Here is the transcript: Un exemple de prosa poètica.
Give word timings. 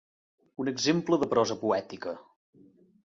Un 0.63 0.69
exemple 0.71 1.19
de 1.23 1.29
prosa 1.33 1.57
poètica. 1.65 2.15